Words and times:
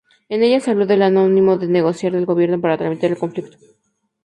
En 0.29 0.41
ella 0.41 0.59
se 0.59 0.71
habló 0.71 0.87
del 0.87 1.03
ánimo 1.03 1.59
de 1.59 1.67
negociar 1.67 2.13
del 2.13 2.25
gobierno 2.25 2.59
para 2.59 2.75
terminar 2.75 3.05
el 3.05 3.19
conflicto. 3.19 3.55